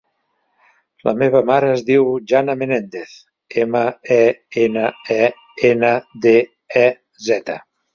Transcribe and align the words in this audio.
La 1.07 1.11
meva 1.19 1.41
mare 1.49 1.69
es 1.73 1.83
diu 1.91 2.09
Jana 2.33 2.57
Menendez: 2.63 3.13
ema, 3.67 3.85
e, 4.19 4.21
ena, 4.67 4.91
e, 5.21 5.23
ena, 5.75 5.97
de, 6.29 6.37
e, 6.87 6.89
zeta. 7.33 7.65